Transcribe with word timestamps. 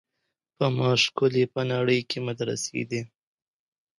په 0.55 0.65
ما 0.77 0.89
ښکلي 1.03 1.43
په 1.53 1.61
نړۍ 1.71 1.99
کي 2.09 2.17
مدرسې 2.27 2.81
دي 2.89 3.01